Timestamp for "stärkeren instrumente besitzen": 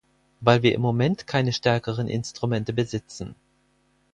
1.53-3.35